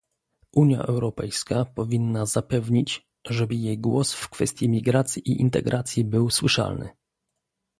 Unia 0.55 0.81
Europejska 0.83 1.65
powinna 1.65 2.25
zapewnić, 2.25 3.07
żeby 3.29 3.55
jej 3.55 3.79
głos 3.79 4.13
w 4.13 4.29
kwestii 4.29 4.69
migracji 4.69 5.29
i 5.31 5.41
integracji 5.41 6.03
był 6.03 6.29
słyszalny 6.29 6.89